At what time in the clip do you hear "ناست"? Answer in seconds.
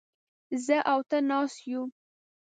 1.29-1.59